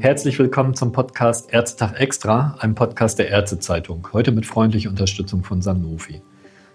Herzlich 0.00 0.38
willkommen 0.38 0.74
zum 0.74 0.92
Podcast 0.92 1.52
Ärztetag 1.52 1.98
Extra, 1.98 2.56
einem 2.60 2.76
Podcast 2.76 3.18
der 3.18 3.30
Ärztezeitung. 3.30 4.06
Heute 4.12 4.30
mit 4.30 4.46
freundlicher 4.46 4.90
Unterstützung 4.90 5.42
von 5.42 5.60
Sanofi. 5.60 6.22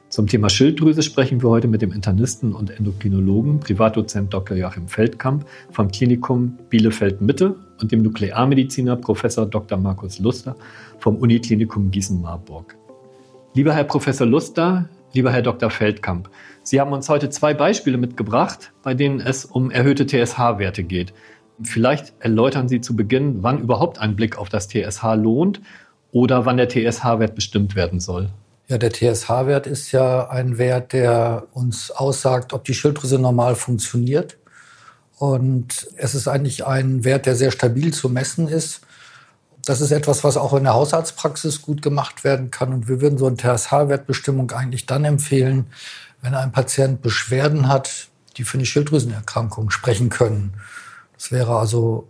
Zum 0.10 0.28
Thema 0.28 0.50
Schilddrüse 0.50 1.02
sprechen 1.02 1.42
wir 1.42 1.50
heute 1.50 1.70
mit 1.70 1.82
dem 1.82 1.94
Internisten 1.94 2.54
und 2.54 2.70
Endokrinologen, 2.70 3.62
Privatdozent 3.62 4.34
Dr. 4.34 4.58
Joachim 4.58 4.90
Feldkamp 4.90 5.46
vom 5.72 5.90
Klinikum 5.90 6.58
Bielefeld-Mitte 6.70 7.56
und 7.80 7.94
dem 7.94 8.02
Nuklearmediziner 8.02 8.98
Professor 8.98 9.46
Dr. 9.46 9.78
Markus 9.78 10.20
Luster 10.20 10.58
vom 11.00 11.16
Uniklinikum 11.16 11.92
Gießen-Marburg. 11.92 12.76
Lieber 13.54 13.74
Herr 13.74 13.86
Professor 13.86 14.28
Luster, 14.28 14.90
lieber 15.14 15.32
Herr 15.32 15.44
Dr. 15.44 15.70
Feldkamp, 15.70 16.30
Sie 16.62 16.82
haben 16.82 16.92
uns 16.92 17.08
heute 17.08 17.30
zwei 17.30 17.54
Beispiele 17.54 17.98
mitgebracht, 17.98 18.74
bei 18.84 18.94
denen 18.94 19.22
es 19.22 19.46
um 19.46 19.72
erhöhte 19.72 20.06
TSH-Werte 20.06 20.84
geht. 20.84 21.14
Vielleicht 21.68 22.14
erläutern 22.20 22.68
Sie 22.68 22.82
zu 22.82 22.96
Beginn, 22.96 23.44
wann 23.44 23.60
überhaupt 23.60 24.00
ein 24.00 24.16
Blick 24.16 24.38
auf 24.38 24.50
das 24.50 24.68
TSH 24.68 25.04
lohnt 25.16 25.62
oder 26.12 26.46
wann 26.46 26.58
der 26.58 26.70
TSH-Wert 26.70 27.36
bestimmt 27.36 27.76
werden 27.76 28.00
soll. 28.00 28.30
Ja, 28.68 28.78
der 28.78 28.92
TSH-Wert 28.92 29.68
ist 29.68 29.92
ja 29.92 30.30
ein 30.30 30.58
Wert, 30.58 30.94
der 30.94 31.48
uns 31.54 31.92
aussagt, 31.92 32.54
ob 32.54 32.64
die 32.64 32.74
Schilddrüse 32.74 33.20
normal 33.20 33.56
funktioniert. 33.56 34.38
Und 35.18 35.88
es 35.96 36.16
ist 36.16 36.28
eigentlich 36.28 36.66
ein 36.66 37.04
Wert, 37.04 37.26
der 37.26 37.36
sehr 37.36 37.52
stabil 37.52 37.94
zu 37.94 38.10
messen 38.10 38.48
ist. 38.48 38.82
Das 39.66 39.80
ist 39.80 39.92
etwas, 39.92 40.24
was 40.24 40.38
auch 40.38 40.54
in 40.54 40.64
der 40.64 40.74
Hausarztpraxis 40.74 41.62
gut 41.62 41.82
gemacht 41.82 42.24
werden 42.24 42.52
kann. 42.52 42.74
Und 42.74 42.88
wir 42.88 43.02
würden 43.02 43.18
so 43.18 43.28
eine 43.28 43.38
TSH-Wertbestimmung 43.38 44.52
eigentlich 44.52 44.86
dann 44.86 45.06
empfehlen, 45.06 45.68
wenn 46.22 46.34
ein 46.34 46.52
Patient 46.52 47.02
Beschwerden 47.02 47.68
hat, 47.68 48.08
die 48.38 48.44
für 48.44 48.58
eine 48.58 48.66
Schilddrüsenerkrankung 48.66 49.70
sprechen 49.70 50.10
können. 50.10 50.54
Das 51.24 51.32
wäre 51.32 51.56
also 51.56 52.10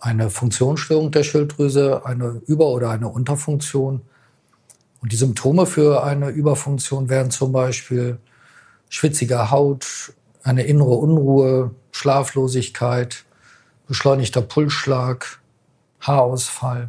eine 0.00 0.30
Funktionsstörung 0.30 1.12
der 1.12 1.22
Schilddrüse, 1.22 2.04
eine 2.04 2.42
Über- 2.48 2.66
oder 2.66 2.90
eine 2.90 3.06
Unterfunktion. 3.06 4.00
Und 5.00 5.12
die 5.12 5.16
Symptome 5.16 5.64
für 5.64 6.02
eine 6.02 6.30
Überfunktion 6.30 7.08
wären 7.08 7.30
zum 7.30 7.52
Beispiel 7.52 8.18
schwitzige 8.88 9.52
Haut, 9.52 10.12
eine 10.42 10.64
innere 10.64 10.90
Unruhe, 10.90 11.70
Schlaflosigkeit, 11.92 13.24
beschleunigter 13.86 14.42
Pulsschlag, 14.42 15.38
Haarausfall, 16.00 16.88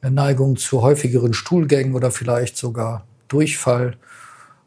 eine 0.00 0.14
Neigung 0.14 0.56
zu 0.56 0.80
häufigeren 0.80 1.34
Stuhlgängen 1.34 1.94
oder 1.94 2.10
vielleicht 2.10 2.56
sogar 2.56 3.04
Durchfall. 3.28 3.98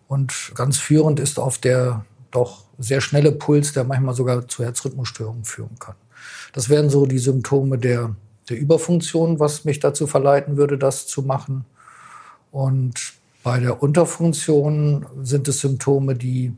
Und 0.07 0.51
ganz 0.53 0.77
führend 0.77 1.19
ist 1.19 1.39
auf 1.39 1.57
der 1.57 2.05
doch 2.29 2.65
sehr 2.77 3.01
schnelle 3.01 3.31
Puls, 3.31 3.73
der 3.73 3.83
manchmal 3.83 4.13
sogar 4.13 4.47
zu 4.47 4.63
Herzrhythmusstörungen 4.63 5.43
führen 5.43 5.79
kann. 5.79 5.95
Das 6.53 6.69
wären 6.69 6.89
so 6.89 7.05
die 7.05 7.19
Symptome 7.19 7.77
der, 7.77 8.15
der 8.49 8.57
Überfunktion, 8.57 9.39
was 9.39 9.65
mich 9.65 9.79
dazu 9.79 10.07
verleiten 10.07 10.57
würde, 10.57 10.77
das 10.77 11.07
zu 11.07 11.21
machen. 11.21 11.65
Und 12.51 13.13
bei 13.43 13.59
der 13.59 13.81
Unterfunktion 13.81 15.05
sind 15.21 15.47
es 15.47 15.59
Symptome, 15.59 16.15
die 16.15 16.53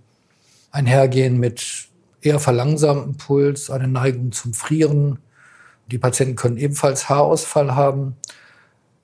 einhergehen 0.72 1.40
mit 1.40 1.88
eher 2.22 2.40
verlangsamtem 2.40 3.18
Puls, 3.18 3.70
eine 3.70 3.88
Neigung 3.88 4.32
zum 4.32 4.54
Frieren. 4.54 5.20
Die 5.92 5.98
Patienten 5.98 6.36
können 6.36 6.58
ebenfalls 6.58 7.10
Haarausfall 7.10 7.76
haben. 7.76 8.16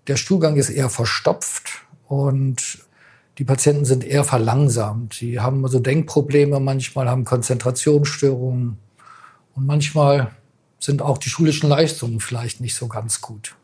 Der 0.08 0.16
Stuhlgang 0.16 0.56
ist 0.56 0.70
eher 0.70 0.90
verstopft 0.90 1.86
und 2.08 2.80
die 3.38 3.44
Patienten 3.44 3.86
sind 3.86 4.04
eher 4.04 4.24
verlangsamt. 4.24 5.14
Sie 5.16 5.40
haben 5.40 5.64
also 5.64 5.80
Denkprobleme, 5.80 6.60
manchmal 6.60 7.10
haben 7.10 7.26
Konzentrationsstörungen 7.26 8.78
und 9.56 9.66
manchmal 9.66 10.32
sind 10.80 11.02
auch 11.02 11.18
die 11.18 11.30
schulischen 11.30 11.70
Leistungen 11.70 12.20
vielleicht 12.20 12.62
nicht 12.62 12.76
so 12.76 12.88
ganz 12.88 13.22
gut. 13.22 13.56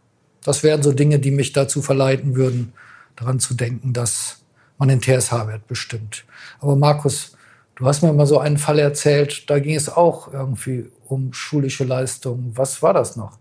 Das 0.44 0.64
wären 0.64 0.84
so 0.84 0.92
Dinge, 0.92 1.20
die 1.20 1.32
mich 1.32 1.54
dazu 1.54 1.82
verleiten 1.82 2.36
würden, 2.36 2.74
daran 3.16 3.40
zu 3.40 3.54
denken, 3.54 3.94
dass 3.94 4.44
man 4.78 4.90
den 4.90 5.02
TSH-Wert 5.02 5.68
bestimmt. 5.68 6.26
Aber 6.60 6.76
Markus, 6.76 7.38
du 7.76 7.86
hast 7.86 8.02
mir 8.02 8.12
mal 8.14 8.26
so 8.26 8.40
einen 8.40 8.58
Fall 8.58 8.80
erzählt, 8.80 9.50
da 9.50 9.60
ging 9.60 9.76
es 9.76 9.90
auch 9.90 10.34
irgendwie 10.34 10.90
um 11.06 11.34
schulische 11.34 11.84
Leistungen. 11.84 12.52
Was 12.56 12.82
war 12.82 12.94
das 12.94 13.16
noch? 13.16 13.38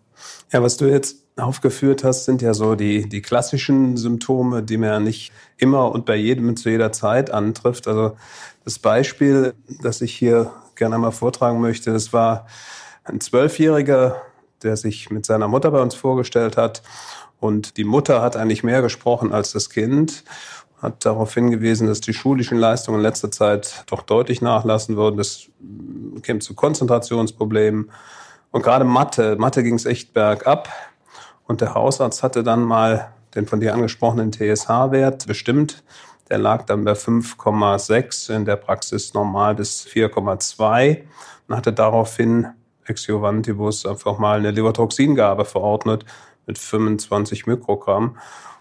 Ja, 0.52 0.62
was 0.62 0.76
du 0.76 0.86
jetzt 0.86 1.16
aufgeführt 1.36 2.04
hast, 2.04 2.26
sind 2.26 2.42
ja 2.42 2.54
so 2.54 2.74
die, 2.74 3.08
die 3.08 3.22
klassischen 3.22 3.96
Symptome, 3.96 4.62
die 4.62 4.76
man 4.76 4.88
ja 4.88 5.00
nicht 5.00 5.32
immer 5.56 5.90
und 5.90 6.04
bei 6.04 6.16
jedem 6.16 6.56
zu 6.56 6.68
jeder 6.68 6.92
Zeit 6.92 7.30
antrifft. 7.30 7.88
Also 7.88 8.16
das 8.64 8.78
Beispiel, 8.78 9.54
das 9.82 10.02
ich 10.02 10.14
hier 10.14 10.52
gerne 10.76 10.96
einmal 10.96 11.12
vortragen 11.12 11.60
möchte, 11.60 11.92
das 11.92 12.12
war 12.12 12.46
ein 13.04 13.20
Zwölfjähriger, 13.20 14.22
der 14.62 14.76
sich 14.76 15.10
mit 15.10 15.26
seiner 15.26 15.48
Mutter 15.48 15.70
bei 15.70 15.80
uns 15.80 15.94
vorgestellt 15.94 16.56
hat. 16.56 16.82
Und 17.40 17.76
die 17.76 17.84
Mutter 17.84 18.22
hat 18.22 18.36
eigentlich 18.36 18.62
mehr 18.62 18.82
gesprochen 18.82 19.32
als 19.32 19.52
das 19.52 19.70
Kind, 19.70 20.24
hat 20.80 21.04
darauf 21.04 21.34
hingewiesen, 21.34 21.88
dass 21.88 22.00
die 22.00 22.14
schulischen 22.14 22.58
Leistungen 22.58 22.98
in 22.98 23.02
letzter 23.02 23.30
Zeit 23.30 23.84
doch 23.86 24.02
deutlich 24.02 24.42
nachlassen 24.42 24.96
würden. 24.96 25.18
Es 25.18 25.48
käme 26.22 26.40
zu 26.40 26.54
Konzentrationsproblemen. 26.54 27.90
Und 28.50 28.62
gerade 28.62 28.84
Mathe, 28.84 29.36
Mathe 29.36 29.62
ging 29.62 29.74
es 29.74 29.86
echt 29.86 30.12
bergab. 30.12 30.68
Und 31.46 31.60
der 31.60 31.74
Hausarzt 31.74 32.22
hatte 32.22 32.42
dann 32.42 32.62
mal 32.62 33.12
den 33.34 33.46
von 33.46 33.60
dir 33.60 33.74
angesprochenen 33.74 34.32
TSH-Wert 34.32 35.26
bestimmt. 35.26 35.82
Der 36.28 36.38
lag 36.38 36.64
dann 36.66 36.84
bei 36.84 36.92
5,6, 36.92 38.34
in 38.34 38.44
der 38.44 38.56
Praxis 38.56 39.14
normal 39.14 39.54
bis 39.54 39.84
4,2 39.86 41.02
und 41.48 41.56
hatte 41.56 41.72
daraufhin 41.72 42.48
ex 42.86 43.06
Juvantibus 43.06 43.86
einfach 43.86 44.18
mal 44.18 44.38
eine 44.38 44.50
Levertoxingabe 44.50 45.44
verordnet 45.44 46.04
mit 46.46 46.58
25 46.58 47.46
Mikrogramm. 47.46 48.16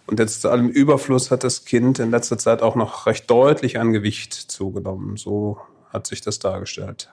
Und 0.08 0.20
jetzt 0.20 0.42
zu 0.42 0.50
allem 0.50 0.70
Überfluss 0.70 1.32
hat 1.32 1.44
das 1.44 1.66
Kind 1.66 2.00
in 2.00 2.12
letzter 2.12 2.38
Zeit 2.38 2.62
auch 2.62 2.76
noch 2.76 3.06
recht 3.06 3.30
deutlich 3.30 3.80
an 3.80 3.94
Gewicht 3.94 4.34
zugenommen. 4.34 5.18
So 5.18 5.60
hat 5.90 6.08
sich 6.08 6.22
das 6.22 6.40
dargestellt. 6.40 7.10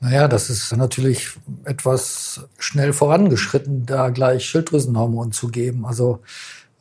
Naja, 0.00 0.28
das 0.28 0.50
ist 0.50 0.76
natürlich 0.76 1.30
etwas 1.64 2.46
schnell 2.58 2.92
vorangeschritten, 2.92 3.86
da 3.86 4.10
gleich 4.10 4.44
Schilddrüsenhormon 4.46 5.32
zu 5.32 5.48
geben. 5.48 5.86
Also 5.86 6.20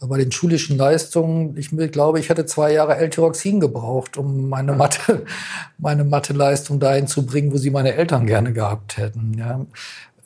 bei 0.08 0.18
den 0.18 0.31
schulischen 0.31 0.78
Leistungen, 0.78 1.58
ich 1.58 1.69
glaube, 1.91 2.19
ich 2.19 2.30
hätte 2.30 2.46
zwei 2.46 2.74
Jahre 2.74 2.97
L-Tyroxin 2.97 3.59
gebraucht, 3.59 4.18
um 4.18 4.50
meine 4.50 4.74
Mathe, 4.74 5.25
meine 5.78 6.03
Mathe-Leistung 6.03 6.80
dahin 6.80 7.08
zu 7.08 7.25
bringen, 7.25 7.52
wo 7.52 7.58
sie 7.58 7.69
meine 7.69 7.94
Eltern 7.94 8.25
gerne 8.25 8.53
gehabt 8.53 8.97
hätten. 8.97 9.36
Ja. 9.38 9.66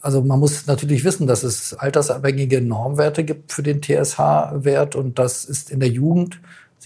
Also 0.02 0.22
man 0.22 0.40
muss 0.40 0.68
natürlich 0.68 1.04
wissen, 1.04 1.28
dass 1.28 1.44
es 1.44 1.74
altersabhängige 1.74 2.62
Normwerte 2.62 3.24
gibt 3.24 3.52
für 3.52 3.64
den 3.64 3.82
TSH-Wert 3.82 4.96
und 4.96 5.20
das 5.20 5.44
ist 5.44 5.70
in 5.70 5.80
der 5.80 5.90
Jugend 5.90 6.40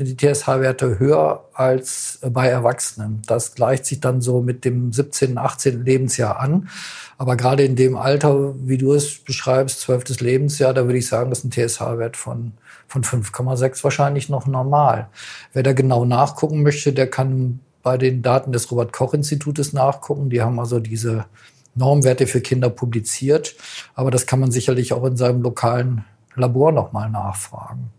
sind 0.06 0.22
die 0.22 0.28
TSH-Werte 0.28 1.00
höher 1.00 1.45
als 1.53 2.19
bei 2.31 2.47
Erwachsenen. 2.47 3.22
Das 3.28 3.56
gleicht 3.56 3.85
sich 3.85 4.00
dann 4.00 4.22
so 4.22 4.41
mit 4.41 4.66
dem 4.66 4.91
17., 4.91 5.38
18. 5.38 5.85
Lebensjahr 5.85 6.39
an. 6.39 6.69
Aber 7.17 7.35
gerade 7.35 7.63
in 7.63 7.75
dem 7.75 7.95
Alter, 7.95 8.56
wie 8.66 8.78
du 8.78 8.94
es 8.94 9.19
beschreibst, 9.19 9.81
12. 9.81 10.19
Lebensjahr, 10.22 10.73
da 10.73 10.85
würde 10.85 10.97
ich 10.97 11.07
sagen, 11.07 11.29
das 11.29 11.40
ist 11.40 11.45
ein 11.45 11.51
TSH-Wert 11.51 12.17
von 12.17 12.53
von 12.91 13.03
5,6 13.03 13.85
wahrscheinlich 13.85 14.28
noch 14.28 14.47
normal. 14.47 15.07
Wer 15.53 15.63
da 15.63 15.72
genau 15.72 16.03
nachgucken 16.03 16.61
möchte, 16.61 16.91
der 16.91 17.09
kann 17.09 17.61
bei 17.84 17.97
den 17.97 18.22
Daten 18.22 18.51
des 18.51 18.69
Robert-Koch-Institutes 18.69 19.72
nachgucken. 19.72 20.29
Die 20.29 20.41
haben 20.41 20.59
also 20.59 20.79
diese 20.79 21.25
Normwerte 21.73 22.28
für 22.28 22.41
Kinder 22.41 22.69
publiziert. 22.69 23.56
Aber 23.95 24.11
das 24.11 24.25
kann 24.25 24.41
man 24.41 24.51
sicherlich 24.51 24.91
auch 24.91 25.06
in 25.06 25.16
seinem 25.16 25.41
lokalen 25.41 26.03
Labor 26.35 26.73
nochmal 26.73 27.09
nachfragen. 27.09 27.91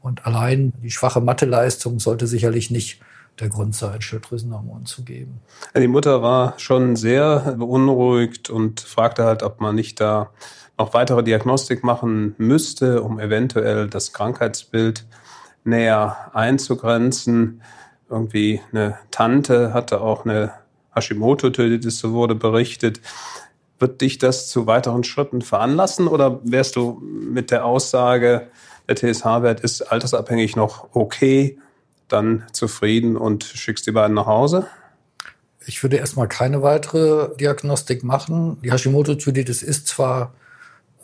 Und 0.00 0.26
allein 0.26 0.72
die 0.82 0.90
schwache 0.90 1.20
Matheleistung 1.20 1.98
sollte 1.98 2.26
sicherlich 2.26 2.70
nicht 2.70 3.00
der 3.40 3.48
Grund 3.48 3.74
sein, 3.74 4.00
Schilddrüsenhormon 4.00 4.86
zu 4.86 5.04
geben. 5.04 5.40
Die 5.76 5.88
Mutter 5.88 6.22
war 6.22 6.54
schon 6.58 6.96
sehr 6.96 7.54
beunruhigt 7.56 8.50
und 8.50 8.80
fragte 8.80 9.24
halt, 9.24 9.42
ob 9.42 9.60
man 9.60 9.74
nicht 9.74 10.00
da 10.00 10.30
noch 10.76 10.94
weitere 10.94 11.22
Diagnostik 11.22 11.82
machen 11.84 12.34
müsste, 12.38 13.02
um 13.02 13.18
eventuell 13.18 13.88
das 13.88 14.12
Krankheitsbild 14.12 15.04
näher 15.64 16.30
einzugrenzen. 16.32 17.62
Irgendwie 18.08 18.60
eine 18.72 18.98
Tante 19.10 19.72
hatte 19.72 20.00
auch 20.00 20.24
eine 20.24 20.52
Hashimoto-Tötitis, 20.94 21.98
so 21.98 22.12
wurde 22.12 22.34
berichtet. 22.34 23.00
Wird 23.78 24.00
dich 24.00 24.18
das 24.18 24.48
zu 24.48 24.66
weiteren 24.66 25.04
Schritten 25.04 25.42
veranlassen 25.42 26.08
oder 26.08 26.40
wärst 26.42 26.76
du 26.76 27.00
mit 27.00 27.50
der 27.50 27.64
Aussage, 27.64 28.48
der 28.88 28.96
TSH-Wert 28.96 29.60
ist 29.60 29.82
altersabhängig 29.82 30.56
noch 30.56 30.88
okay, 30.94 31.58
dann 32.08 32.44
zufrieden 32.52 33.16
und 33.16 33.44
schickst 33.44 33.86
die 33.86 33.92
beiden 33.92 34.14
nach 34.14 34.26
Hause? 34.26 34.66
Ich 35.66 35.82
würde 35.82 35.98
erstmal 35.98 36.28
keine 36.28 36.62
weitere 36.62 37.36
Diagnostik 37.36 38.02
machen. 38.02 38.56
Die 38.62 38.72
Hashimoto-Thyreoiditis 38.72 39.62
ist 39.62 39.86
zwar 39.86 40.32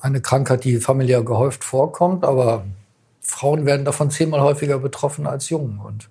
eine 0.00 0.22
Krankheit, 0.22 0.64
die 0.64 0.78
familiär 0.78 1.22
gehäuft 1.22 1.64
vorkommt, 1.64 2.24
aber 2.24 2.64
Frauen 3.20 3.66
werden 3.66 3.84
davon 3.84 4.10
zehnmal 4.10 4.40
häufiger 4.40 4.78
betroffen 4.78 5.26
als 5.26 5.50
Jungen. 5.50 5.78
Und 5.78 6.08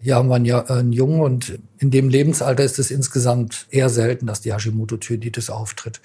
Hier 0.00 0.16
haben 0.16 0.28
wir 0.28 0.36
einen, 0.36 0.50
einen 0.68 0.92
Jungen 0.92 1.20
und 1.20 1.58
in 1.78 1.90
dem 1.90 2.08
Lebensalter 2.08 2.62
ist 2.62 2.78
es 2.78 2.90
insgesamt 2.90 3.66
eher 3.70 3.88
selten, 3.88 4.26
dass 4.26 4.42
die 4.42 4.52
Hashimoto-Thyreoiditis 4.52 5.50
auftritt. 5.50 6.00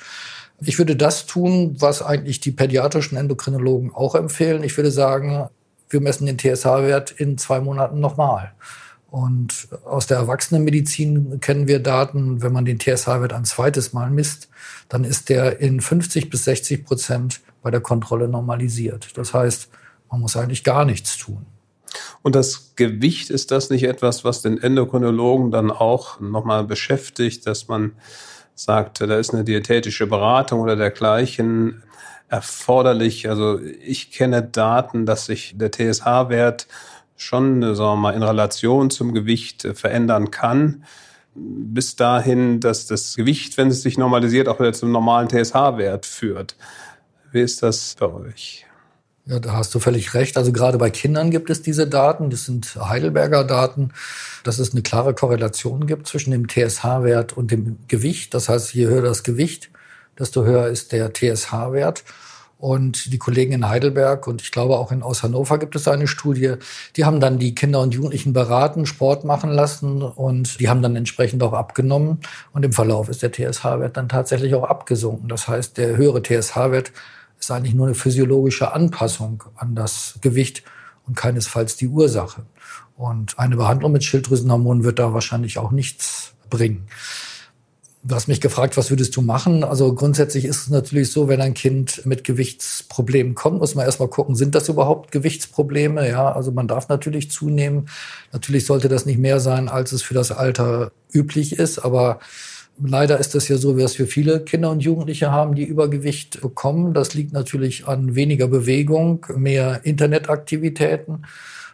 Ich 0.62 0.78
würde 0.78 0.96
das 0.96 1.26
tun, 1.26 1.76
was 1.80 2.02
eigentlich 2.02 2.40
die 2.40 2.52
pädiatrischen 2.52 3.18
Endokrinologen 3.18 3.94
auch 3.94 4.16
empfehlen. 4.16 4.64
Ich 4.64 4.78
würde 4.78 4.92
sagen, 4.92 5.50
wir 5.90 6.02
messen 6.02 6.26
den 6.26 6.38
TSH-Wert 6.38 7.12
in 7.12 7.38
zwei 7.38 7.60
Monaten 7.60 8.00
nochmal. 8.00 8.54
Und 9.10 9.68
aus 9.86 10.08
der 10.08 10.18
Erwachsenenmedizin 10.18 11.40
kennen 11.40 11.68
wir 11.68 11.80
Daten, 11.80 12.42
wenn 12.42 12.52
man 12.52 12.66
den 12.66 12.80
TSH-Wert 12.80 13.34
ein 13.34 13.46
zweites 13.46 13.94
Mal 13.94 14.10
misst, 14.10 14.50
dann 14.90 15.04
ist 15.04 15.30
der 15.30 15.60
in 15.60 15.82
50 15.82 16.32
bis 16.32 16.46
60 16.46 16.84
Prozent 16.84 17.42
bei 17.62 17.70
der 17.70 17.82
Kontrolle 17.82 18.28
normalisiert. 18.28 19.16
Das 19.16 19.34
heißt, 19.34 19.70
man 20.10 20.22
muss 20.22 20.36
eigentlich 20.36 20.64
gar 20.64 20.86
nichts 20.86 21.18
tun. 21.18 21.46
Und 22.24 22.36
das 22.36 22.74
Gewicht, 22.76 23.30
ist 23.30 23.52
das 23.52 23.70
nicht 23.70 23.84
etwas, 23.84 24.24
was 24.24 24.42
den 24.42 24.58
Endokrinologen 24.58 25.52
dann 25.52 25.70
auch 25.70 26.20
nochmal 26.20 26.64
beschäftigt, 26.64 27.46
dass 27.46 27.68
man 27.68 27.94
sagt, 28.56 29.02
da 29.02 29.18
ist 29.18 29.34
eine 29.34 29.44
diätetische 29.44 30.08
Beratung 30.08 30.62
oder 30.62 30.76
dergleichen 30.76 31.84
erforderlich? 32.30 33.30
Also 33.30 33.60
ich 33.60 34.12
kenne 34.12 34.44
Daten, 34.44 35.06
dass 35.06 35.26
sich 35.26 35.56
der 35.58 35.72
TSH-Wert 35.72 36.68
schon, 37.16 37.62
sagen 37.76 37.78
wir 37.78 37.96
mal, 37.96 38.14
in 38.14 38.24
Relation 38.24 38.90
zum 38.90 39.14
Gewicht 39.14 39.68
verändern 39.74 40.32
kann. 40.32 40.84
Bis 41.36 41.96
dahin, 41.96 42.60
dass 42.60 42.86
das 42.86 43.16
Gewicht, 43.16 43.58
wenn 43.58 43.70
es 43.70 43.82
sich 43.82 43.98
normalisiert, 43.98 44.48
auch 44.48 44.60
wieder 44.60 44.74
zum 44.74 44.92
normalen 44.92 45.30
TSH-Wert 45.30 46.06
führt. 46.06 46.56
Wie 47.32 47.42
ist 47.42 47.64
das 47.64 47.96
bei 48.00 48.06
euch? 48.06 48.66
Ja, 49.26 49.40
da 49.40 49.54
hast 49.54 49.74
du 49.74 49.80
völlig 49.80 50.14
recht. 50.16 50.36
Also 50.36 50.52
gerade 50.52 50.78
bei 50.78 50.90
Kindern 50.90 51.32
gibt 51.32 51.50
es 51.50 51.62
diese 51.62 51.88
Daten. 51.88 52.30
Das 52.30 52.44
sind 52.44 52.76
Heidelberger 52.76 53.46
Daten, 53.46 53.92
dass 54.44 54.60
es 54.60 54.74
eine 54.74 54.82
klare 54.82 55.14
Korrelation 55.14 55.88
gibt 55.88 56.08
zwischen 56.08 56.32
dem 56.32 56.50
TSH-Wert 56.50 57.32
und 57.32 57.50
dem 57.50 57.78
Gewicht. 57.88 58.34
Das 58.34 58.50
heißt, 58.50 58.74
je 58.74 58.88
höher 58.88 59.02
das 59.02 59.24
Gewicht, 59.24 59.70
desto 60.20 60.44
höher 60.44 60.68
ist 60.68 60.92
der 60.92 61.14
TSH-Wert. 61.14 62.04
Und 62.58 63.12
die 63.12 63.18
Kollegen 63.18 63.52
in 63.52 63.68
Heidelberg 63.68 64.26
und 64.26 64.42
ich 64.42 64.52
glaube 64.52 64.78
auch 64.78 64.92
in 64.92 65.04
aus 65.04 65.22
Hannover 65.22 65.58
gibt 65.58 65.76
es 65.76 65.86
eine 65.90 66.08
Studie, 66.08 66.56
die 66.96 67.04
haben 67.04 67.20
dann 67.20 67.38
die 67.38 67.54
Kinder 67.56 67.82
und 67.82 67.94
Jugendlichen 67.94 68.32
beraten, 68.32 68.86
Sport 68.86 69.26
machen 69.26 69.50
lassen 69.50 70.02
und 70.02 70.62
die 70.62 70.70
haben 70.70 70.82
dann 70.82 70.96
entsprechend 70.96 71.44
auch 71.44 71.52
abgenommen. 71.52 72.20
Und 72.54 72.64
im 72.64 72.72
Verlauf 72.72 73.10
ist 73.10 73.22
der 73.22 73.34
TSH-Wert 73.34 73.98
dann 73.98 74.08
tatsächlich 74.08 74.56
auch 74.56 74.64
abgesunken. 74.64 75.28
Das 75.28 75.50
heißt, 75.50 75.78
der 75.78 75.98
höhere 75.98 76.22
TSH-Wert 76.24 76.94
ist 77.44 77.52
eigentlich 77.52 77.76
nur 77.76 77.88
eine 77.88 77.96
physiologische 77.96 78.74
Anpassung 78.74 79.44
an 79.56 79.76
das 79.76 80.16
Gewicht 80.22 80.64
und 81.06 81.16
keinesfalls 81.16 81.76
die 81.76 81.88
Ursache. 81.88 82.46
Und 82.96 83.38
eine 83.38 83.58
Behandlung 83.58 83.92
mit 83.92 84.04
Schilddrüsenhormonen 84.04 84.84
wird 84.84 85.00
da 85.00 85.14
wahrscheinlich 85.14 85.58
auch 85.58 85.72
nichts 85.72 86.34
bringen. 86.50 86.88
Du 88.06 88.16
hast 88.16 88.28
mich 88.28 88.42
gefragt, 88.42 88.76
was 88.76 88.90
würdest 88.90 89.16
du 89.16 89.22
machen? 89.22 89.64
Also 89.64 89.94
grundsätzlich 89.96 90.44
ist 90.44 90.64
es 90.64 90.70
natürlich 90.70 91.12
so, 91.12 91.30
wenn 91.30 91.40
ein 91.40 91.54
Kind 91.54 92.06
mit 92.06 92.26
Gewichtsproblemen 92.26 93.34
kommt, 93.34 93.60
muss 93.60 93.76
man 93.76 93.86
erstmal 93.86 94.10
gucken, 94.10 94.36
sind 94.36 94.56
das 94.56 94.68
überhaupt 94.68 95.12
Gewichtsprobleme? 95.12 96.10
Ja, 96.10 96.32
also 96.32 96.52
man 96.52 96.68
darf 96.68 96.90
natürlich 96.90 97.32
zunehmen. 97.32 97.88
Natürlich 98.34 98.66
sollte 98.66 98.90
das 98.90 99.06
nicht 99.06 99.20
mehr 99.20 99.40
sein, 99.40 99.70
als 99.70 99.94
es 99.94 100.02
für 100.02 100.14
das 100.14 100.32
Alter 100.32 100.92
üblich 101.14 101.58
ist, 101.58 101.80
aber 101.80 102.20
Leider 102.82 103.20
ist 103.20 103.36
das 103.36 103.48
ja 103.48 103.58
so, 103.58 103.78
dass 103.78 104.00
wir 104.00 104.08
viele 104.08 104.40
Kinder 104.40 104.72
und 104.72 104.82
Jugendliche 104.82 105.32
haben, 105.32 105.56
die 105.56 105.64
Übergewicht 105.64 106.42
bekommen. 106.42 106.94
Das 106.94 107.14
liegt 107.14 107.32
natürlich 107.32 107.88
an 107.88 108.16
weniger 108.16 108.48
Bewegung, 108.48 109.26
mehr 109.36 109.82
Internetaktivitäten. 109.84 111.26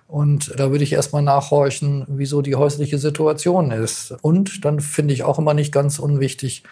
Und 0.07 0.53
da 0.57 0.71
würde 0.71 0.83
ich 0.83 0.93
erstmal 0.93 1.21
nachhorchen, 1.21 2.05
wieso 2.07 2.41
die 2.41 2.55
häusliche 2.55 2.97
Situation 2.97 3.71
ist. 3.71 4.15
Und 4.21 4.65
dann 4.65 4.79
finde 4.79 5.13
ich 5.13 5.23
auch 5.23 5.39
immer 5.39 5.53
nicht 5.53 5.71
ganz 5.71 5.99
unwichtig, 5.99 6.63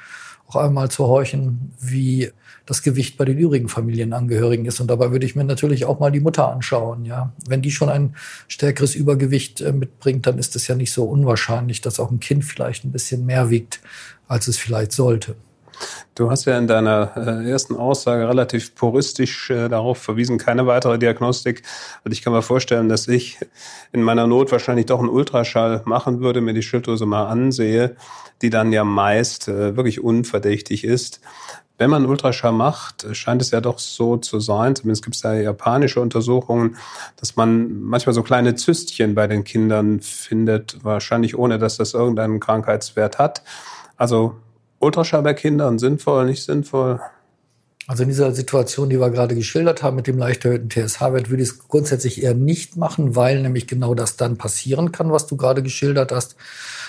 auch 0.48 0.56
einmal 0.56 0.90
zu 0.90 1.06
horchen, 1.06 1.74
wie 1.80 2.32
das 2.66 2.82
Gewicht 2.82 3.18
bei 3.18 3.26
den 3.26 3.38
übrigen 3.38 3.70
Familienangehörigen 3.70 4.66
ist. 4.66 4.80
Und 4.80 4.88
dabei 4.88 5.12
würde 5.12 5.26
ich 5.26 5.36
mir 5.36 5.44
natürlich 5.44 5.86
auch 5.86 6.00
mal 6.00 6.12
die 6.12 6.20
Mutter 6.20 6.50
anschauen. 6.50 7.06
Ja, 7.06 7.34
wenn 7.48 7.62
die 7.62 7.72
schon 7.72 7.90
ein 7.90 8.16
stärkeres 8.48 8.96
Übergewicht 8.96 9.62
äh, 9.62 9.72
mitbringt, 9.72 10.26
dann 10.26 10.38
ist 10.38 10.56
es 10.56 10.68
ja 10.68 10.76
nicht 10.76 10.92
so 10.92 11.06
unwahrscheinlich, 11.06 11.82
dass 11.82 12.00
auch 12.00 12.12
ein 12.12 12.20
Kind 12.20 12.46
vielleicht 12.46 12.86
ein 12.86 12.92
bisschen 12.92 13.26
mehr 13.26 13.50
wiegt, 13.50 13.82
als 14.28 14.48
es 14.48 14.58
vielleicht 14.58 14.92
sollte. 14.92 15.36
Du 16.16 16.32
hast 16.32 16.46
ja 16.46 16.58
in 16.58 16.68
deiner 16.68 17.12
äh, 17.16 17.50
ersten 17.50 17.76
Aussage 17.76 18.28
relativ 18.28 18.74
puristisch 18.74 19.50
äh, 19.50 19.70
darauf 19.70 20.00
verwiesen, 20.00 20.38
keine 20.38 20.66
weitere 20.66 20.98
Diagnostik. 20.98 21.62
Und 22.04 22.12
ich 22.12 22.22
kann 22.22 22.34
mir 22.34 22.42
vorstellen, 22.42 22.90
dass 22.90 23.08
ich 23.08 23.38
in 23.92 24.02
meiner 24.02 24.26
Not 24.26 24.52
wahrscheinlich 24.52 24.88
doch 24.88 25.00
einen 25.00 25.10
Ultraschall 25.10 25.84
machen 25.86 26.20
würde, 26.22 26.42
mir 26.42 26.54
die 26.54 26.64
Schilddrüse 26.64 27.06
mal 27.06 27.28
ansehe, 27.28 27.96
die 28.42 28.50
dann 28.50 28.74
ja 28.74 28.84
meist 28.84 29.48
äh, 29.48 29.76
wirklich 29.76 30.04
unverdächtig 30.04 30.84
ist. 30.84 31.22
Wenn 31.78 31.92
man 31.92 32.08
Ultraschall 32.08 32.54
macht, 32.54 33.06
scheint 33.16 33.42
es 33.44 33.52
ja 33.52 33.62
doch 33.62 33.78
so 33.78 34.18
zu 34.18 34.40
sein, 34.40 34.76
zumindest 34.76 35.04
gibt 35.04 35.16
es 35.16 35.22
da 35.22 35.36
japanische 35.36 36.02
Untersuchungen, 36.02 36.78
dass 37.18 37.36
man 37.36 37.84
manchmal 37.84 38.16
so 38.16 38.24
kleine 38.24 38.56
Zystchen 38.56 39.14
bei 39.14 39.28
den 39.28 39.44
Kindern 39.44 40.00
findet, 40.00 40.84
wahrscheinlich 40.84 41.38
ohne, 41.38 41.60
dass 41.60 41.78
das 41.78 41.94
irgendeinen 41.94 42.40
Krankheitswert 42.40 43.20
hat. 43.20 43.44
Also 43.96 44.36
Ultraschall 44.80 45.24
bei 45.24 45.34
Kindern 45.34 45.80
sinnvoll, 45.80 46.26
nicht 46.26 46.44
sinnvoll? 46.44 47.00
Also 47.88 48.04
in 48.04 48.10
dieser 48.10 48.34
Situation, 48.34 48.90
die 48.90 49.00
wir 49.00 49.10
gerade 49.12 49.34
geschildert 49.34 49.82
haben 49.82 49.96
mit 49.96 50.08
dem 50.08 50.18
leicht 50.18 50.44
erhöhten 50.44 50.70
TSH-Wert, 50.70 51.30
würde 51.30 51.42
ich 51.42 51.50
es 51.50 51.68
grundsätzlich 51.70 52.22
eher 52.22 52.34
nicht 52.34 52.76
machen, 52.76 53.16
weil 53.16 53.42
nämlich 53.42 53.66
genau 53.66 53.96
das 53.96 54.18
dann 54.18 54.38
passieren 54.38 54.92
kann, 54.92 55.10
was 55.10 55.26
du 55.26 55.38
gerade 55.38 55.64
geschildert 55.64 56.12
hast. 56.12 56.36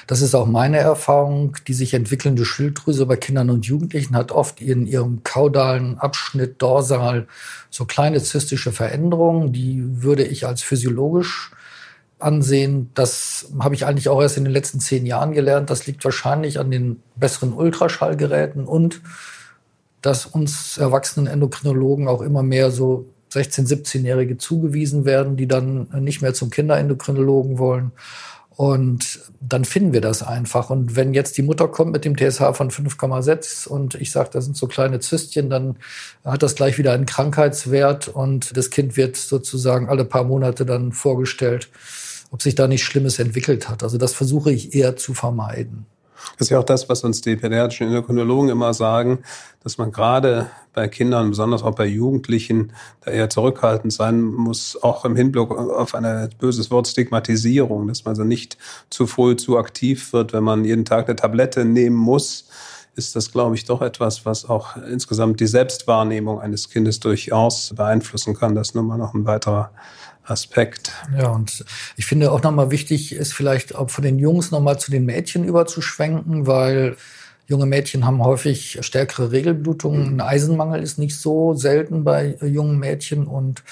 Das 0.09 0.23
ist 0.23 0.35
auch 0.35 0.47
meine 0.47 0.79
Erfahrung. 0.79 1.57
Die 1.69 1.75
sich 1.75 1.95
entwickelnde 1.95 2.45
Schilddrüse 2.45 3.07
bei 3.07 3.15
Kindern 3.15 3.51
und 3.51 3.65
Jugendlichen 3.65 4.17
hat 4.17 4.33
oft 4.33 4.61
in 4.61 4.89
ihrem 4.89 5.23
kaudalen 5.23 5.99
Abschnitt 5.99 6.61
dorsal 6.61 7.29
so 7.71 7.85
kleine 7.85 8.21
zystische 8.21 8.73
Veränderungen. 8.73 9.53
Die 9.53 10.03
würde 10.03 10.25
ich 10.25 10.49
als 10.49 10.63
physiologisch 10.63 11.53
ansehen. 12.19 12.91
Das 12.95 13.53
habe 13.61 13.75
ich 13.75 13.87
eigentlich 13.87 14.09
auch 14.09 14.21
erst 14.21 14.37
in 14.37 14.45
den 14.45 14.53
letzten 14.53 14.81
zehn 14.81 15.07
Jahren 15.07 15.33
gelernt. 15.33 15.71
Das 15.71 15.87
liegt 15.87 16.05
wahrscheinlich 16.05 16.59
an 16.59 16.71
den 16.71 17.03
besseren 17.17 17.53
Ultraschallgeräten 17.53 18.67
und 18.67 19.01
dass 20.03 20.27
uns 20.27 20.79
erwachsenen 20.79 21.27
Endokrinologen 21.27 22.09
auch 22.09 22.23
immer 22.23 22.43
mehr 22.43 22.71
so 22.71 23.07
16-, 23.33 23.69
17-Jährige 23.69 24.39
zugewiesen 24.39 25.05
werden, 25.05 25.37
die 25.37 25.49
dann 25.49 25.89
nicht 26.01 26.23
mehr 26.23 26.35
zum 26.35 26.51
Kinderendokrinologen 26.51 27.59
wollen. 27.59 27.93
Und 28.57 29.21
dann 29.41 29.65
finden 29.65 29.93
wir 29.93 30.01
das 30.01 30.25
einfach. 30.25 30.71
Und 30.71 30.97
wenn 30.97 31.15
jetzt 31.15 31.37
die 31.37 31.43
Mutter 31.43 31.69
kommt 31.69 31.93
mit 31.93 32.05
dem 32.05 32.17
TSH 32.17 32.55
von 32.55 32.71
5,6 32.71 33.69
und 33.69 33.95
ich 33.95 34.11
sage, 34.11 34.31
das 34.33 34.47
sind 34.47 34.57
so 34.57 34.67
kleine 34.67 34.99
Zystchen, 34.99 35.49
dann 35.49 35.77
hat 36.25 36.43
das 36.43 36.57
gleich 36.57 36.77
wieder 36.77 36.93
einen 36.93 37.07
Krankheitswert 37.07 38.09
und 38.09 38.57
das 38.57 38.71
Kind 38.71 38.97
wird 38.97 39.17
sozusagen 39.17 39.89
alle 39.89 40.05
paar 40.05 40.25
Monate 40.25 40.67
dann 40.67 40.91
vorgestellt 40.91 41.69
ob 42.31 42.43
sich 42.43 42.55
da 42.55 42.69
nicht 42.69 42.85
Schlimmes 42.85 43.19
entwickelt 43.19 43.69
hat. 43.69 43.83
Also 43.83 43.99
das 43.99 44.15
versuche 44.15 44.53
ich 44.53 44.75
eher 44.75 44.97
zu 44.97 45.15
vermeiden. 45.15 45.87
Das 46.37 46.49
ist 46.49 46.51
ja 46.51 46.59
auch 46.59 46.65
das, 46.65 46.89
was 46.89 47.05
uns 47.05 47.21
die 47.21 47.37
pädiatrischen 47.37 47.89
Endokrinologen 47.89 48.51
immer 48.51 48.75
sagen, 48.75 49.21
dass 49.63 49.79
man 49.79 49.93
gerade 49.93 50.51
bei 50.73 50.89
Kindern, 50.89 51.31
besonders 51.31 51.63
auch 51.63 51.75
bei 51.75 51.87
Jugendlichen, 51.87 52.73
da 53.03 53.13
eher 53.13 53.31
zurückhaltend 53.31 53.93
sein 53.93 54.23
muss, 54.23 54.77
auch 54.83 55.05
im 55.05 55.17
Hinblick 55.17 55.51
auf 55.51 55.95
ein 55.95 56.31
böses 56.39 56.71
Wort 56.71 56.89
Stigmatisierung, 56.89 57.87
dass 57.89 58.05
man 58.05 58.13
also 58.13 58.25
nicht 58.25 58.59
zu 58.91 59.07
früh 59.07 59.37
zu 59.37 59.59
aktiv 59.59 60.13
wird, 60.13 60.33
wenn 60.33 60.45
man 60.45 60.65
jeden 60.65 60.85
Tag 60.85 61.09
eine 61.09 61.17
Tablette 61.17 61.65
nehmen 61.65 61.97
muss 61.97 62.49
ist 62.99 63.17
das, 63.17 63.33
glaube 63.33 63.55
ich, 63.55 63.65
doch 63.65 63.81
etwas, 63.81 64.27
was 64.27 64.49
auch 64.49 64.77
insgesamt 64.77 65.41
die 65.41 65.47
Selbstwahrnehmung 65.47 66.41
eines 66.41 66.69
Kindes 66.69 67.01
durchaus 67.01 67.73
beeinflussen 67.75 68.35
kann. 68.35 68.55
Das 68.55 68.69
ist 68.69 68.75
nun 68.75 68.87
mal 68.87 68.99
noch 68.99 69.15
ein 69.15 69.25
weiterer 69.25 69.71
Aspekt. 70.25 70.93
Ja, 71.17 71.29
und 71.29 71.65
ich 71.97 72.05
finde 72.05 72.31
auch 72.33 72.43
nochmal 72.43 72.71
wichtig 72.71 73.13
ist 73.13 73.33
vielleicht 73.33 73.75
auch 73.75 73.89
von 73.89 74.05
den 74.05 74.19
Jungs 74.19 74.51
nochmal 74.51 74.79
zu 74.79 74.91
den 74.91 75.05
Mädchen 75.05 75.45
überzuschwenken, 75.45 76.47
weil 76.47 76.97
junge 77.47 77.67
Mädchen 77.67 78.05
haben 78.05 78.23
häufig 78.23 78.79
stärkere 78.83 79.33
Regelblutungen. 79.33 80.15
Ein 80.15 80.21
Eisenmangel 80.21 80.83
ist 80.83 80.99
nicht 80.99 81.17
so 81.17 81.55
selten 81.55 82.05
bei 82.05 82.37
jungen 82.43 82.79
Mädchen 82.79 83.27
und 83.27 83.63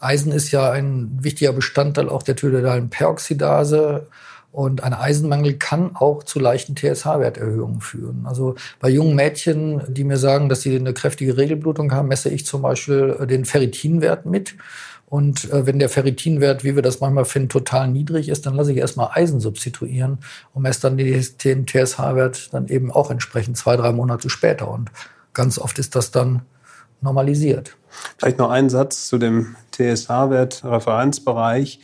Eisen 0.00 0.32
ist 0.32 0.50
ja 0.50 0.70
ein 0.70 1.18
wichtiger 1.20 1.52
Bestandteil 1.52 2.08
auch 2.08 2.22
der 2.22 2.36
thyreoidalen 2.36 2.88
Peroxidase. 2.88 4.06
Und 4.58 4.82
ein 4.82 4.92
Eisenmangel 4.92 5.54
kann 5.54 5.94
auch 5.94 6.24
zu 6.24 6.40
leichten 6.40 6.74
TSH-Werterhöhungen 6.74 7.80
führen. 7.80 8.26
Also 8.26 8.56
bei 8.80 8.88
jungen 8.88 9.14
Mädchen, 9.14 9.82
die 9.86 10.02
mir 10.02 10.16
sagen, 10.16 10.48
dass 10.48 10.62
sie 10.62 10.74
eine 10.74 10.92
kräftige 10.94 11.36
Regelblutung 11.36 11.92
haben, 11.92 12.08
messe 12.08 12.28
ich 12.28 12.44
zum 12.44 12.62
Beispiel 12.62 13.24
den 13.30 13.44
Ferritinwert 13.44 14.26
mit. 14.26 14.56
Und 15.06 15.48
äh, 15.52 15.64
wenn 15.64 15.78
der 15.78 15.88
Ferritinwert, 15.88 16.64
wie 16.64 16.74
wir 16.74 16.82
das 16.82 16.98
manchmal 16.98 17.24
finden, 17.24 17.50
total 17.50 17.86
niedrig 17.86 18.28
ist, 18.28 18.46
dann 18.46 18.56
lasse 18.56 18.72
ich 18.72 18.78
erstmal 18.78 19.10
Eisen 19.12 19.38
substituieren 19.38 20.18
und 20.52 20.62
messe 20.62 20.80
dann 20.80 20.96
den 20.96 21.64
TSH-Wert 21.68 22.52
dann 22.52 22.66
eben 22.66 22.90
auch 22.90 23.12
entsprechend 23.12 23.56
zwei, 23.56 23.76
drei 23.76 23.92
Monate 23.92 24.28
später. 24.28 24.68
Und 24.68 24.90
ganz 25.34 25.60
oft 25.60 25.78
ist 25.78 25.94
das 25.94 26.10
dann 26.10 26.42
normalisiert. 27.00 27.76
Vielleicht 28.16 28.38
noch 28.38 28.50
ein 28.50 28.70
Satz 28.70 29.06
zu 29.06 29.18
dem 29.18 29.54
TSH-Wert 29.70 30.64
Referenzbereich 30.64 31.78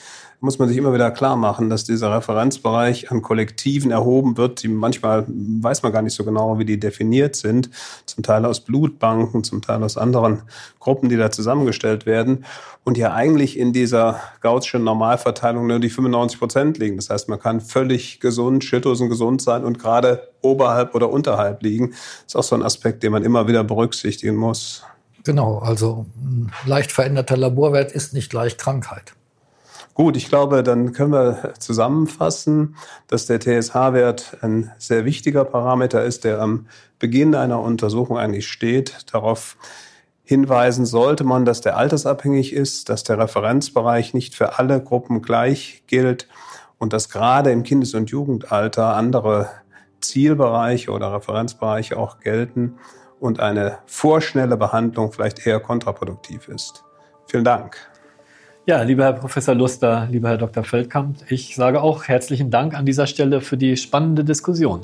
muss 0.44 0.58
man 0.58 0.68
sich 0.68 0.76
immer 0.76 0.92
wieder 0.92 1.10
klar 1.10 1.36
machen, 1.36 1.70
dass 1.70 1.84
dieser 1.84 2.14
Referenzbereich 2.14 3.10
an 3.10 3.22
Kollektiven 3.22 3.90
erhoben 3.90 4.36
wird, 4.36 4.62
die 4.62 4.68
manchmal 4.68 5.24
weiß 5.26 5.82
man 5.82 5.90
gar 5.90 6.02
nicht 6.02 6.14
so 6.14 6.22
genau, 6.22 6.58
wie 6.58 6.66
die 6.66 6.78
definiert 6.78 7.34
sind, 7.34 7.70
zum 8.04 8.22
Teil 8.22 8.44
aus 8.44 8.60
Blutbanken, 8.60 9.42
zum 9.42 9.62
Teil 9.62 9.82
aus 9.82 9.96
anderen 9.96 10.42
Gruppen, 10.80 11.08
die 11.08 11.16
da 11.16 11.30
zusammengestellt 11.30 12.04
werden 12.04 12.44
und 12.84 12.98
ja 12.98 13.14
eigentlich 13.14 13.58
in 13.58 13.72
dieser 13.72 14.20
Gaußschen 14.42 14.84
Normalverteilung 14.84 15.66
nur 15.66 15.80
die 15.80 15.88
95 15.88 16.38
Prozent 16.38 16.78
liegen. 16.78 16.96
Das 16.96 17.08
heißt, 17.08 17.30
man 17.30 17.40
kann 17.40 17.62
völlig 17.62 18.20
gesund, 18.20 18.64
Schilddrüsen 18.64 19.08
gesund 19.08 19.40
sein 19.40 19.64
und 19.64 19.78
gerade 19.78 20.28
oberhalb 20.42 20.94
oder 20.94 21.08
unterhalb 21.08 21.62
liegen. 21.62 21.92
Das 21.92 22.26
ist 22.26 22.36
auch 22.36 22.42
so 22.42 22.54
ein 22.54 22.62
Aspekt, 22.62 23.02
den 23.02 23.12
man 23.12 23.24
immer 23.24 23.48
wieder 23.48 23.64
berücksichtigen 23.64 24.36
muss. 24.36 24.84
Genau, 25.24 25.60
also 25.60 26.04
ein 26.22 26.52
leicht 26.66 26.92
veränderter 26.92 27.38
Laborwert 27.38 27.92
ist 27.92 28.12
nicht 28.12 28.28
gleich 28.28 28.58
Krankheit. 28.58 29.14
Gut, 29.94 30.16
ich 30.16 30.28
glaube, 30.28 30.64
dann 30.64 30.92
können 30.92 31.12
wir 31.12 31.54
zusammenfassen, 31.60 32.74
dass 33.06 33.26
der 33.26 33.38
TSH-Wert 33.38 34.38
ein 34.42 34.72
sehr 34.76 35.04
wichtiger 35.04 35.44
Parameter 35.44 36.02
ist, 36.02 36.24
der 36.24 36.40
am 36.40 36.66
Beginn 36.98 37.36
einer 37.36 37.60
Untersuchung 37.60 38.18
eigentlich 38.18 38.48
steht. 38.48 39.06
Darauf 39.12 39.56
hinweisen 40.24 40.84
sollte 40.84 41.22
man, 41.22 41.44
dass 41.44 41.60
der 41.60 41.76
altersabhängig 41.76 42.52
ist, 42.52 42.88
dass 42.88 43.04
der 43.04 43.18
Referenzbereich 43.18 44.14
nicht 44.14 44.34
für 44.34 44.58
alle 44.58 44.82
Gruppen 44.82 45.22
gleich 45.22 45.84
gilt 45.86 46.28
und 46.78 46.92
dass 46.92 47.08
gerade 47.08 47.52
im 47.52 47.62
Kindes- 47.62 47.94
und 47.94 48.10
Jugendalter 48.10 48.96
andere 48.96 49.48
Zielbereiche 50.00 50.90
oder 50.90 51.12
Referenzbereiche 51.12 51.96
auch 51.96 52.18
gelten 52.18 52.78
und 53.20 53.38
eine 53.38 53.78
vorschnelle 53.86 54.56
Behandlung 54.56 55.12
vielleicht 55.12 55.46
eher 55.46 55.60
kontraproduktiv 55.60 56.48
ist. 56.48 56.84
Vielen 57.26 57.44
Dank. 57.44 57.93
Ja, 58.66 58.80
lieber 58.80 59.04
Herr 59.04 59.12
Professor 59.12 59.54
Luster, 59.54 60.08
lieber 60.10 60.30
Herr 60.30 60.38
Dr. 60.38 60.64
Feldkamp, 60.64 61.18
ich 61.28 61.54
sage 61.54 61.82
auch 61.82 62.04
herzlichen 62.04 62.50
Dank 62.50 62.72
an 62.72 62.86
dieser 62.86 63.06
Stelle 63.06 63.42
für 63.42 63.58
die 63.58 63.76
spannende 63.76 64.24
Diskussion. 64.24 64.80